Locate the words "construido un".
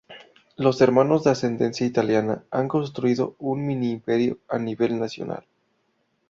2.67-3.67